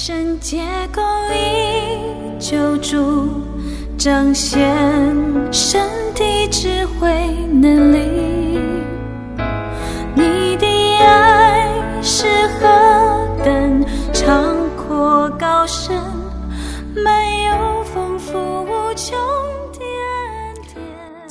[0.00, 0.62] 圣洁
[0.94, 1.02] 公
[1.34, 3.28] 义救主，
[3.98, 4.64] 彰显
[5.50, 7.10] 身体智慧
[7.50, 8.37] 能力。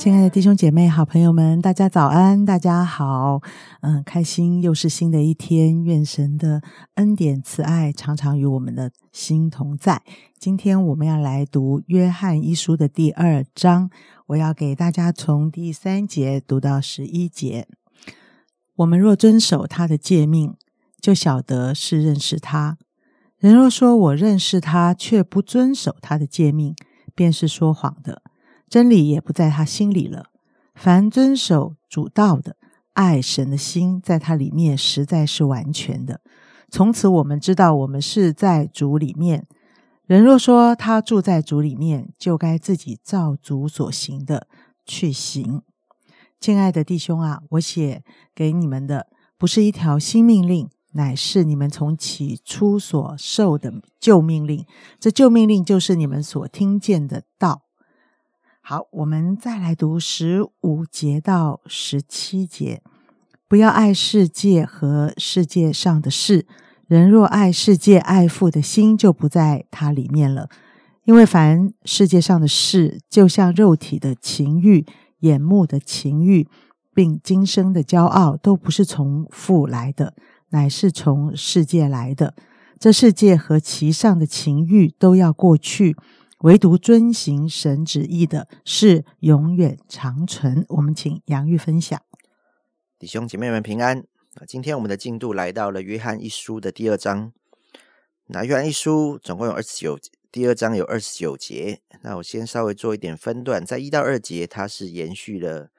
[0.08, 3.42] 亲爱的弟兄姐妹、好朋友们，大家早安，大家好，
[3.82, 6.62] 嗯，开心又是新的一天，愿神的
[6.94, 10.02] 恩典慈爱常常与我们的心同在。
[10.38, 13.90] 今天我们要来读约翰一书的第二章，
[14.28, 17.68] 我要给大家从第三节读到十一节。
[18.76, 20.54] 我们若遵守他的诫命，
[20.98, 22.78] 就晓得是认识他。
[23.36, 26.74] 人若说我认识他，却不遵守他的诫命，
[27.14, 28.22] 便是说谎的。
[28.68, 30.26] 真理也不在他心里了。
[30.74, 32.56] 凡遵守主道的，
[32.92, 36.20] 爱神的心在他里面实在是完全的。
[36.70, 39.46] 从此我们知道，我们是在主里面。
[40.06, 44.46] 人若说他住在主里面，就该自己照主所行的
[44.86, 45.62] 去行。
[46.40, 48.02] 亲爱的弟兄啊，我写
[48.34, 54.64] 给你们的不是一条新命令，乃是你们从起初所受的旧命令。
[55.00, 57.67] 这旧命令就是你们所听见的道。
[58.70, 62.82] 好，我们再来读十五节到十七节。
[63.48, 66.46] 不要爱世界和世界上的事。
[66.86, 70.50] 人若爱世界，爱父的心就不在它里面了。
[71.04, 74.84] 因为凡世界上的事，就像肉体的情欲、
[75.20, 76.46] 眼目的情欲，
[76.92, 80.12] 并今生的骄傲，都不是从父来的，
[80.50, 82.34] 乃是从世界来的。
[82.78, 85.96] 这世界和其上的情欲都要过去。
[86.42, 90.64] 唯独遵行神旨意的是永远长存。
[90.68, 92.00] 我们请杨玉分享。
[92.96, 94.04] 弟兄姐妹们平安！
[94.46, 97.32] 今天我们的进度来到了约翰一书的第二章。
[98.26, 99.98] 那约翰一书总共有二十九，
[100.30, 101.80] 第二章有二十九节。
[102.02, 105.70] 那我先稍微做一点分段，在一到二节，它是延续了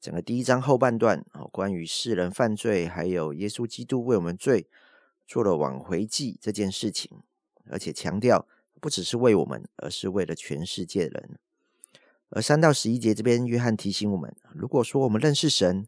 [0.00, 4.68] 整个第一章后半段哦，关于世人犯罪，还有耶稣基督为我们罪
[5.26, 7.10] 做了挽回祭这件事情，
[7.68, 8.46] 而且强调。
[8.84, 11.38] 不只是为我们，而是为了全世界人。
[12.28, 15.86] 而三到十一节这边，约翰提醒我们：如果说我们认识神，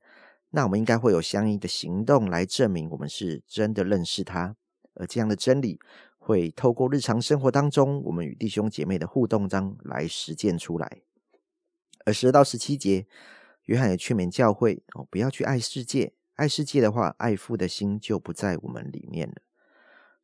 [0.53, 4.57] 那我们应该会有相应的行动来证明我们是真的认识他。
[4.95, 5.79] 而这样的真理
[6.17, 11.03] 会透过日常生活当中，我们与弟兄姐妹的互动章来实践出来。
[12.07, 13.07] 而十二到十七节，
[13.65, 16.15] 约翰也劝勉教会哦，不要去爱世界。
[16.37, 19.35] 爱世界的话，爱父的心就不在我们里面了。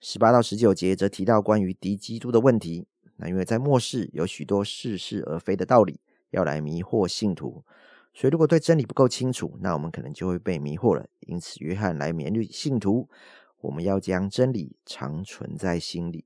[0.04, 2.88] 十八到十九节则提到关于敌基督的问题。
[3.18, 7.62] 那因为在末世有许多似是而非的道理要来迷惑信徒，
[8.12, 11.06] 所以如果对真理不够清楚，那我们可能就会被迷惑了。
[11.20, 13.08] 因此，约翰来勉励信徒，
[13.60, 16.24] 我们要将真理常存在心里。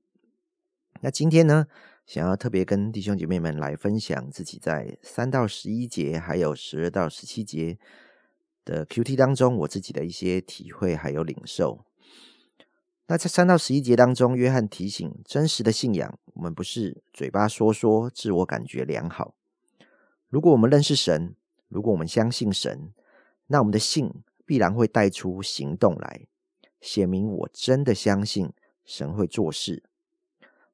[1.01, 1.67] 那今天呢，
[2.07, 7.77] 想要特别跟弟兄姐妹们来分享自己在三到十一节，还有十二到十七节
[8.65, 11.85] 的 Q T 当中，我自己的一些体会还有领受。
[13.09, 19.33] 那在三到十一节当中，约翰提醒：真实的信仰，我们不是嘴巴说说，自我感觉良好。
[20.27, 21.33] 如果我们认识神，
[21.69, 22.91] 如果我们相信神，
[23.47, 24.13] 那我们的信
[24.45, 26.27] 必然会带出行动来，
[26.81, 28.51] 写明我真的相信
[28.83, 29.83] 神会做事。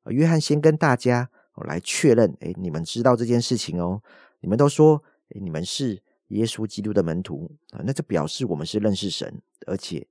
[0.07, 4.01] 约翰先跟大家来确认：哎，你们知道这件事情哦？
[4.39, 5.03] 你们都说，
[5.39, 7.81] 你们是耶稣基督的门徒啊？
[7.85, 10.07] 那这表示我们是认识神，而且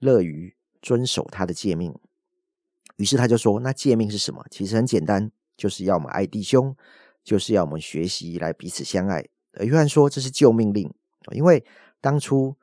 [0.00, 0.56] 乐于。
[0.84, 1.94] 遵守他的诫命，
[2.96, 4.44] 于是他就说：“那诫命是什么？
[4.50, 6.76] 其实很简单，就是要我们爱弟兄，
[7.24, 9.26] 就是要我们学习来彼此相爱。”
[9.58, 10.92] 而约翰说：“这是旧命令，
[11.32, 11.64] 因为
[12.02, 12.54] 当初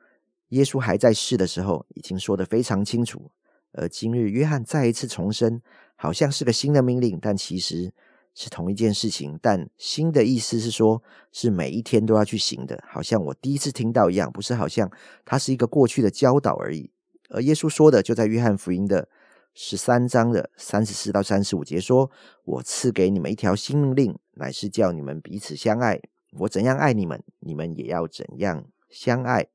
[0.50, 3.32] 耶稣还在世的时候，已经说的非常清楚。
[3.72, 5.60] 而今日约翰再一次重申，
[5.96, 7.92] 好像是个新的命令，但其实
[8.34, 9.36] 是同一件事情。
[9.42, 11.02] 但新的意思是说，
[11.32, 14.88] 是每一天都要去行的，好像我第一次听到一样，不是好像
[15.24, 16.90] 它是一个过去的教导而已。”
[17.32, 19.08] 而耶稣说的就在约翰福音的
[19.54, 22.10] 十三章的三十四到三十五节，说
[22.44, 26.00] ：“我赐给你们一条新命令，乃是叫你们彼此相爱。
[26.38, 29.48] 我怎样爱你们，你们也要怎样相爱。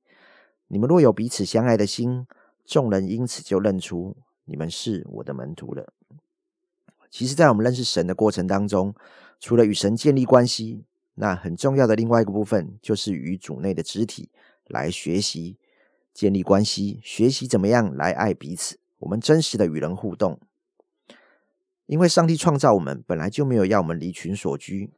[0.67, 2.25] 你们若有彼此相爱的心，
[2.65, 5.93] 众人因此就认出你们是我的门徒了。”
[7.09, 8.93] 其实，在我们认识神的过程当中，
[9.39, 10.83] 除了与神建立关系，
[11.13, 14.29] 那很重要的另外一个部分，就是与主内的肢体
[14.65, 15.57] 来学习。
[16.17, 18.79] 建立关系，学习怎么样来爱彼此。
[18.97, 20.39] 我们真实的与人互动，
[21.85, 24.91] 因为上帝创造我们本来就没有要我们离群所居。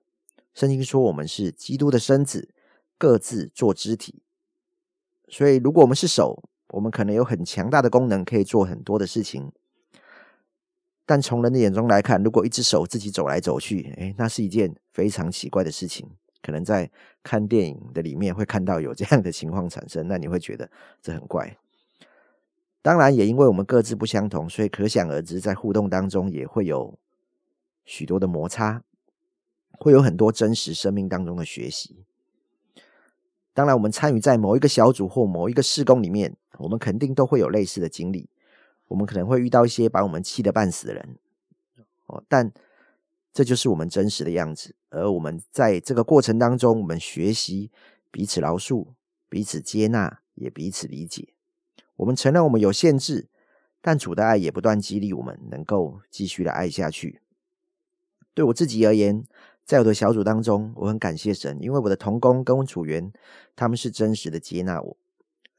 [0.54, 2.54] 圣经说我们是基督的身子，
[2.98, 4.24] 各自做肢体。
[5.28, 9.52] 所以，如果我们是手，我们可能有很强大的功能，可以做很多的事情。
[11.06, 16.10] 但从人的眼中来看，如果一只手自己走来走去，诶，那是一件非常奇怪的事情。
[16.50, 16.90] 可能在
[17.22, 20.68] 看电影的里面会看到有这样的情况产生，那你会觉得
[21.00, 21.56] 这很怪。
[22.82, 26.98] 当然，也因为我们各自不相同，所以可想而知，在互动当中也会有
[27.86, 28.82] 许多的摩擦，
[29.74, 32.04] 会有很多真实生命当中的学习。
[33.54, 38.28] 当然，我们参与在某一个小组或某一个事工里面，我们肯定都会有类似的经历。
[38.88, 41.18] 我们可能会遇到一些把我们气得半死的人，
[42.08, 42.52] 哦，但
[43.32, 44.74] 这就是我们真实的样子。
[44.90, 47.72] 而我们在这个过程当中，我们学习
[48.12, 48.88] 彼此饶恕、
[49.30, 51.34] 彼此接纳，也彼此理解。
[51.98, 53.30] 我们承认我们有限制，
[53.82, 57.22] 但主的爱也不断激励我们，能够继续的爱下去。
[58.34, 59.26] 对我自己而言，
[59.66, 63.12] 在我的小组当中，我很感谢神，因为我的同工跟组员
[63.56, 64.98] 他们是真实的接纳我，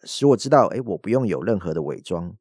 [0.05, 2.35] 使我知道，哎，我不用有任何的伪装。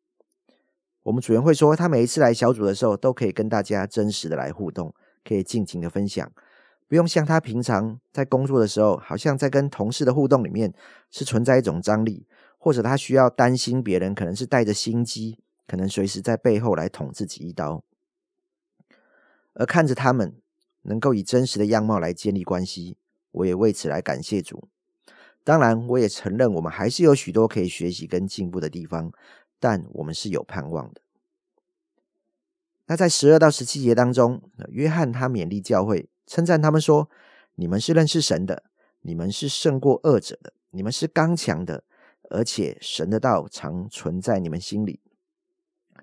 [1.03, 4.93] 我们组员会说，他每一次来小组的时候，都可以跟大家真实的来互动，
[5.23, 6.31] 可以尽情的分享，
[6.89, 10.73] 不用像他平常在工作的时候，好像在跟同事的互动里面
[11.09, 12.27] 是存在一种张力。
[12.61, 17.85] 或者他需要担心别人，可能是带着心机，可能随时在背后来捅自己一刀。
[19.53, 20.35] 而看着他们
[20.81, 22.97] 能够以真实的样貌来建立关系，
[23.31, 24.67] 我也为此来感谢主。
[25.45, 29.13] 当然，我也承认我们还是有许多可以学习跟进步的地方，
[29.57, 30.99] 但我们是有盼望的。
[32.87, 37.09] 那在十二到十七节当中，约翰他勉励教会，称赞他们说
[37.57, 38.61] ：“你们是认识神的，
[39.01, 41.83] 你们是胜过恶者的，你们是刚强的。”
[42.31, 44.99] 而且神的道常存在你们心里，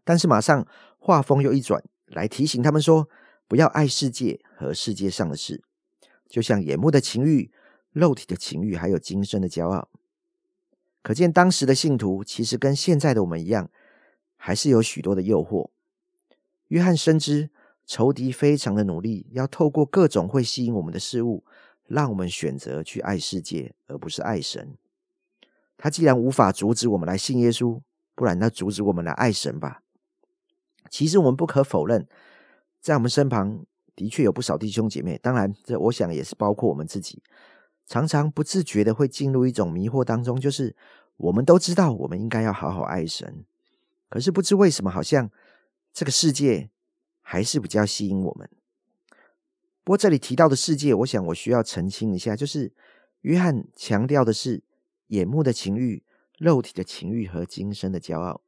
[0.03, 0.67] 但是马上
[0.99, 3.09] 话锋又一转，来提醒他们说：
[3.47, 5.63] 不要爱世界和世界上的事，
[6.29, 7.53] 就像眼目的情欲、
[7.93, 9.89] 肉体的情欲，还有今生的骄傲。
[11.01, 13.71] 可见当时的信徒其实跟现在的我们一样，
[14.37, 15.71] 还是有许多的诱惑。
[16.67, 17.51] 约翰深知
[17.87, 21.45] 仇敌非常的努力，要透过各种会吸引我们的事物，
[21.87, 24.77] 让我们选择去爱世界，而不是爱神。
[25.79, 27.81] 他既然无法阻止我们来信耶稣，
[28.15, 29.83] 不然他阻止我们来爱神吧。
[30.91, 32.09] 其实我们不可否认，
[32.81, 37.23] 在我们身旁的确有不少弟兄姐妹，当然这我想也是包括我们自己，
[37.87, 40.75] 常常不自觉的会进入一种迷惑当中，就是
[41.19, 43.45] 我们都知道我们应该要好好爱神，
[44.09, 45.31] 可是不知为什么，好像
[45.93, 46.71] 这个世界
[47.29, 48.49] 还是比较吸引我们。
[49.83, 52.73] 不过这里提到的世界，我想我需要澄清一下，就是
[53.23, 54.63] 约翰强调的是。
[55.11, 56.03] 眼目的情欲、
[56.37, 58.41] 肉体的情欲和今生的骄傲，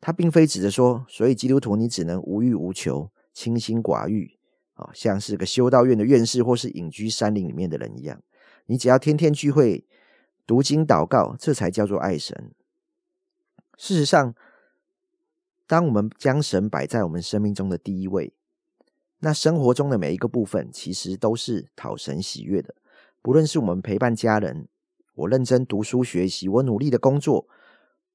[0.00, 4.38] 他并非指着说，所以基督徒你只能无欲无求、清心寡欲
[4.72, 8.22] 啊，像是个修道院的院士或是隐居山林里面的人一样。
[8.64, 9.84] 你只要天天聚会、
[10.46, 12.50] 读经、祷告，这才叫做爱神。
[13.76, 14.34] 事实上，
[15.68, 18.32] 当我们将神摆在我们生命中的第一位，
[19.18, 22.74] 那生活中的每一个部分其实都是讨神喜悦的，
[23.20, 24.66] 不论是我们陪伴家人。
[25.14, 27.46] 我认真读书学习，我努力的工作，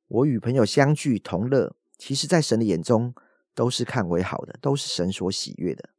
[0.07, 3.13] 我与朋友相聚同乐，其实，在神的眼中
[3.53, 5.89] 都是看为好的，都是神所喜悦的。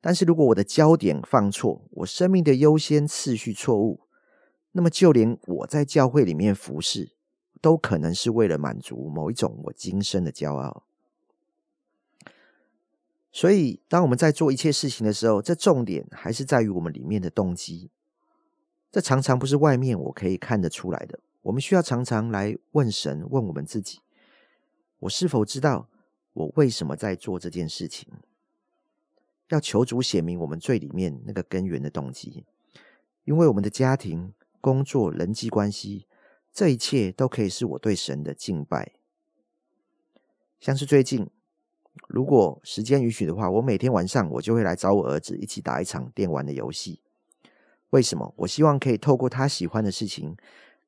[0.00, 4.02] 但是如果我的焦点放错，我生命的优先次序错误，
[4.72, 7.15] 那么就连我在教会里面服侍，
[7.60, 10.84] 都可能是为了满足某一种我今生的骄傲。
[13.32, 17.90] 所以，当我们在做一切事情的时候，这重点还是在于我们里面的动机。
[18.90, 21.20] 这常常不是外面我可以看得出来的。
[21.42, 24.00] 我们需要常常来问神，问我们自己：
[25.00, 25.88] 我是否知道
[26.32, 28.08] 我为什么在做这件事情？
[29.50, 32.44] 要求主显明我们最里面那个根源的动机。
[33.24, 36.06] 因为我们的家庭、工作、人际关系，
[36.56, 38.92] 这一切都可以是我对神的敬拜。
[40.58, 41.28] 像是最近，
[42.08, 47.02] 如果时间允许的话，我每天晚上我就会来找我儿子一起打一场电玩的游戏。
[47.90, 48.32] 为什么？
[48.38, 50.34] 我希望可以透过他喜欢的事情，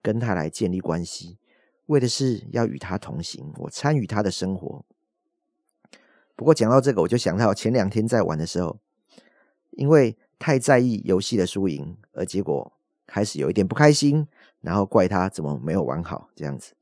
[0.01, 1.37] 跟他来建立关系，
[1.85, 4.87] 为的是要与他同行，我参与他的生活。
[6.35, 8.79] 不过讲到这个，我就想到前两天在玩的时候，
[9.73, 12.73] 因为太在意游戏的输赢，而结果
[13.07, 14.27] 开始有一点不开心，
[14.61, 16.73] 然后怪他怎么没有玩好这样子。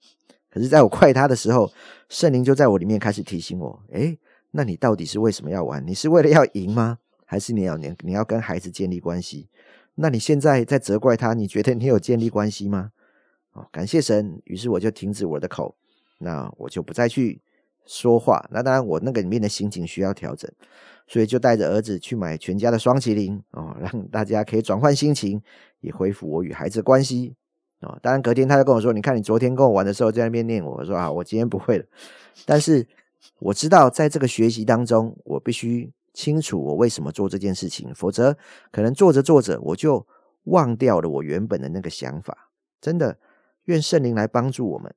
[0.50, 1.70] 可是，在我怪他的时候，
[2.08, 4.18] 圣灵就在我里面开始提醒我：，诶，
[4.52, 5.86] 那你到底是为什么要玩？
[5.86, 6.98] 你是为了要赢吗？
[7.26, 9.48] 还是你要你你要跟孩子建立关系？
[9.96, 11.34] 那你现在在责怪他？
[11.34, 12.92] 你觉得你有建立关系吗？
[13.52, 15.76] 哦，感谢神，于是我就停止我的口，
[16.18, 17.42] 那我就不再去
[17.84, 18.46] 说话。
[18.50, 20.50] 那当然，我那个里面的心情需要调整，
[21.06, 25.42] 所以就带着儿子去买全家的双麒麟哦，让大家可以转换心情，
[25.80, 27.34] 也恢复我与孩子关系
[27.86, 27.98] 哦。
[28.02, 31.84] 当然，隔天他就跟我说：“你看，你昨天跟我玩的时候在那边念我。”我说：“啊，我今天不会了。”
[32.44, 32.86] 但是
[33.38, 38.36] 我知道在这个学习当中，我必须清楚我为什么做这件事情，否则
[38.70, 40.06] 可能做着做着我就
[40.44, 42.50] 忘掉了我原本的那个想法。
[42.80, 43.18] 真的，
[43.64, 44.94] 愿圣灵来帮助我们，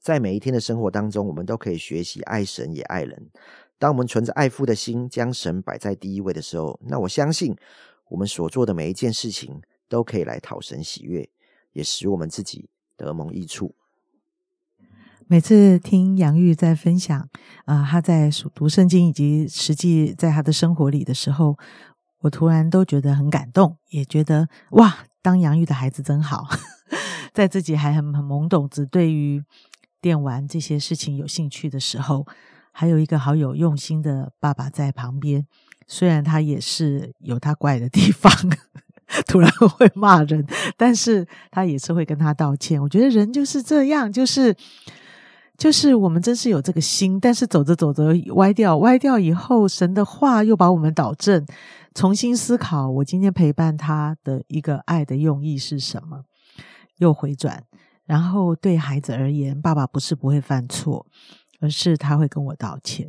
[0.00, 3.30] 在每一天的生活当中，我们都可以学习爱神也爱人。
[3.78, 7.54] 当我们存着爱父的心，将神摆在第一位的时候，那我相信
[8.08, 11.28] 我们所做的每一件事情都可以来讨神喜悦，
[11.72, 13.74] 也使我们自己得蒙益处。
[15.26, 17.28] 每次听杨玉在分享
[17.66, 21.58] 啊，他在读圣经以及实际在他的生活里的时候，
[22.20, 26.46] 我突然都觉得很感动，也觉得哇，当杨玉的孩子真好。
[27.34, 29.44] 在自己还很很懵懂，只对于
[30.00, 32.26] 电玩这些事情有兴趣的时候，
[32.72, 35.46] 还有一个好有用心的爸爸在旁边。
[35.86, 38.32] 虽然他也是有他怪的地方，
[39.26, 40.46] 突然会骂人，
[40.76, 42.80] 但是他也是会跟他道歉。
[42.82, 44.54] 我觉得人就是这样，就是。
[45.56, 51.44] 就是我们真是有这个心，但是走着走着歪掉，歪掉以后，神的话又把我们导正，
[51.96, 52.88] 重新思考。
[52.88, 56.22] 我今天陪伴他的一个爱的用意是什么？
[56.98, 57.64] 又回转，
[58.06, 61.04] 然后对孩子而言，爸爸不是不会犯错，
[61.60, 63.08] 而是他会跟我道歉。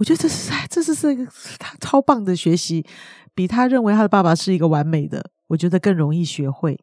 [0.00, 2.86] 我觉得这是这是是一个他超棒的学习，
[3.34, 6.80] 比他认为他的爸爸是一个完美的，我觉得更容易学会。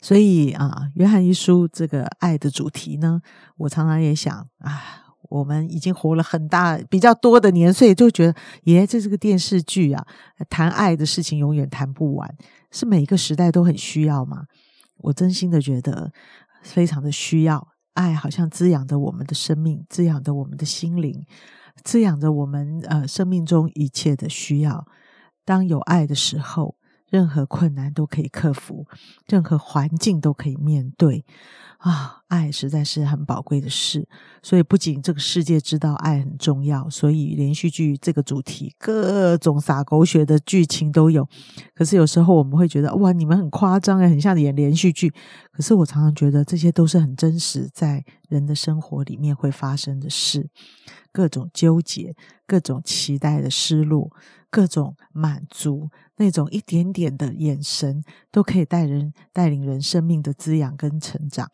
[0.00, 3.20] 所以啊，约翰一书这个爱的主题呢，
[3.56, 8.34] 我常常也想啊，我们已经活了很大比较多的年岁，就觉得
[8.64, 10.04] 耶，这是个电视剧啊，
[10.50, 12.28] 谈爱的事情永远谈不完，
[12.72, 14.42] 是每一个时代都很需要吗？
[14.96, 16.10] 我真心的觉得
[16.62, 21.26] 非常的需要，爱好像滋养着我们的生命，滋养着我们的心灵，
[21.82, 24.86] 滋养着我们呃生命中一切的需要。
[25.44, 26.76] 当有爱的时候。
[27.14, 28.88] 任何困难都可以克服，
[29.28, 31.24] 任何环境都可以面对
[31.78, 32.22] 啊！
[32.26, 34.08] 爱实在是很宝贵的事，
[34.42, 41.24] 所以不仅这个世界知道爱很重要，所以连续剧这个主题各种撒狗血的剧情都有。
[41.72, 45.12] 可是有时候我们会觉得哇，你们很夸张哎，很像演连续剧。
[45.52, 50.48] 可是我常常觉得这些都是很真实，在人的生活里面会发生的事，
[51.12, 54.10] 各种纠结，各种期待的失落。
[54.54, 61.50] 各种满足，那种一点点的眼神，都可以带人带领人生命的滋养跟成长。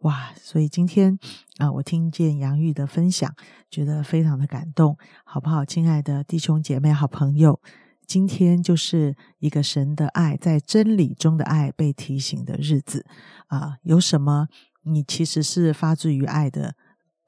[0.00, 0.34] 哇！
[0.36, 1.18] 所以今天
[1.56, 3.34] 啊，我听见杨玉的分享，
[3.70, 5.64] 觉得非常的感动，好不好？
[5.64, 7.58] 亲爱的弟兄姐妹、好朋友，
[8.06, 13.06] 今天就是一个神的爱在真理中的爱被提醒的日子
[13.46, 13.78] 啊！
[13.84, 14.48] 有什么
[14.82, 16.74] 你其实是发自于爱的？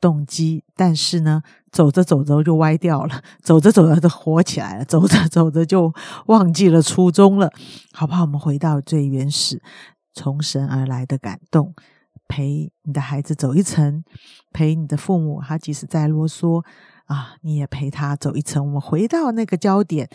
[0.00, 5.92] 动机，但是呢，走着走着就歪掉了，走着走着就火起来了，走着走着就
[6.26, 7.50] 忘记了初衷了，
[7.92, 8.22] 好不好？
[8.22, 9.62] 我们回到最原始，
[10.12, 11.74] 从神而来的感动，
[12.28, 14.04] 陪你的孩子走一层，
[14.52, 16.62] 陪你的父母，他即使再啰嗦
[17.06, 18.66] 啊，你也陪他走一层。
[18.66, 20.10] 我们回到那个焦点，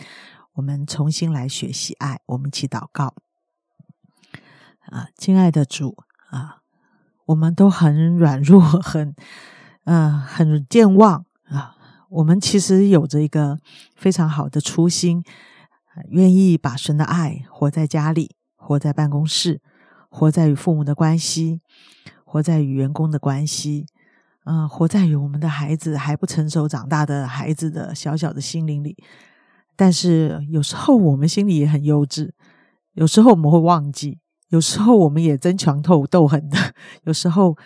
[0.52, 3.14] 我们重新来学习爱，我们一起祷告
[4.86, 5.96] 啊，亲爱的主
[6.30, 6.58] 啊，
[7.26, 9.16] 我们都很软弱，很。
[9.84, 11.74] 嗯，很健忘啊！
[12.10, 13.58] 我们其实有着一个
[13.96, 15.24] 非常好的初心，
[16.10, 19.60] 愿意把神的爱活在家里，活在办公室，
[20.10, 21.60] 活在与父母的关系，
[22.24, 23.86] 活在与员工的关系，
[24.44, 28.96] 嗯，活在与我们的孩子还不成熟长大的孩子的小小的心灵里。
[29.76, 32.30] 但是有时候我们心里也很幼稚，
[32.92, 34.18] 有时候我们会忘记，
[34.48, 37.56] 有时候我们也争强斗斗狠的，有时候。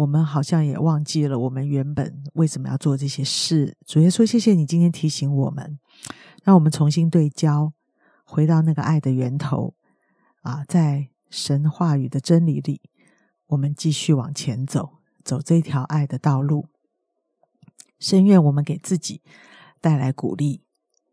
[0.00, 3.76] 我们好像也忘记了我们原本为什么要做这些事。
[3.84, 5.78] 主耶稣，谢谢你今天提醒我们，
[6.42, 7.74] 让我们重新对焦，
[8.24, 9.74] 回到那个爱的源头
[10.40, 12.80] 啊，在神话语的真理里，
[13.48, 16.68] 我们继续往前走，走这条爱的道路。
[17.98, 19.20] 深愿我们给自己
[19.82, 20.62] 带来鼓励，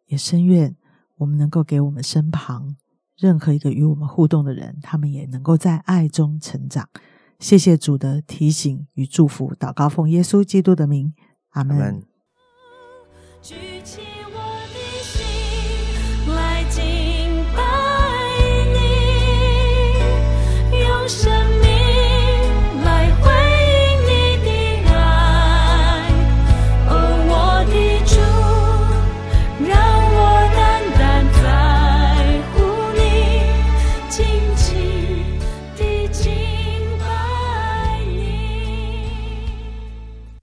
[0.05, 0.77] 也深愿
[1.17, 2.77] 我们能够给我们身旁
[3.17, 6.87] 任何一个与我们互动的人，他们也能够在爱中成长。
[7.39, 11.13] 谢谢主的提醒与祝福，祷告奉耶稣基督的名，
[11.49, 12.03] 阿门。
[13.41, 14.01] 举起